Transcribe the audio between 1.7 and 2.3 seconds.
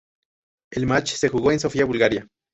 Bulgaria.